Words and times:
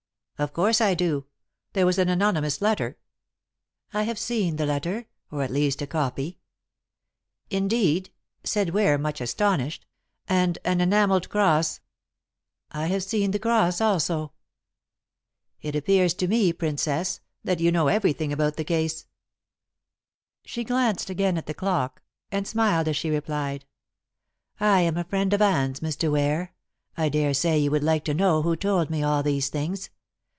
"Of 0.39 0.53
course 0.53 0.81
I 0.81 0.95
do. 0.95 1.27
There 1.73 1.85
was 1.85 1.99
an 1.99 2.09
anonymous 2.09 2.63
letter" 2.63 2.97
"I 3.93 4.01
have 4.01 4.17
seen 4.17 4.55
the 4.55 4.65
letter, 4.65 5.05
or 5.29 5.43
at 5.43 5.51
least 5.51 5.83
a 5.83 5.85
copy." 5.85 6.39
"Indeed," 7.51 8.09
said 8.43 8.71
Ware, 8.71 8.97
much 8.97 9.21
astonished, 9.21 9.85
"and 10.27 10.57
an 10.65 10.81
enamelled 10.81 11.29
cross" 11.29 11.79
"I 12.71 12.87
have 12.87 13.03
seen 13.03 13.29
the 13.29 13.37
cross 13.37 13.79
also." 13.79 14.33
"It 15.61 15.75
appears 15.75 16.15
to 16.15 16.27
me, 16.27 16.53
Princess, 16.53 17.19
that 17.43 17.59
you 17.59 17.71
know 17.71 17.87
everything 17.87 18.33
about 18.33 18.55
the 18.55 18.63
case." 18.63 19.05
She 20.43 20.63
glanced 20.63 21.11
again 21.11 21.37
at 21.37 21.45
the 21.45 21.53
clock, 21.53 22.01
and 22.31 22.47
smiled 22.47 22.87
as 22.87 22.97
she 22.97 23.11
replied, 23.11 23.65
"I 24.59 24.81
am 24.81 24.97
a 24.97 25.03
friend 25.03 25.33
of 25.33 25.41
Anne's, 25.43 25.81
Mr. 25.81 26.11
Ware. 26.11 26.55
I 26.97 27.09
daresay 27.09 27.59
you 27.59 27.69
would 27.69 27.83
like 27.83 28.03
to 28.05 28.15
know 28.15 28.41
who 28.41 28.55
told 28.55 28.89
me 28.89 29.03
all 29.03 29.21
these 29.21 29.49
things. 29.49 29.91